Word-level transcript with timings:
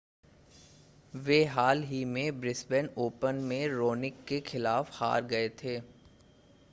वे 1.13 1.43
हाल 1.45 1.83
ही 1.83 2.03
में 2.05 2.39
ब्रिस्बेन 2.39 2.89
ओपन 2.97 3.35
में 3.43 3.67
रोनिक 3.67 4.23
के 4.27 4.39
खिलाफ 4.41 4.89
हार 4.93 5.25
गए 5.25 5.49
थे 5.63 5.79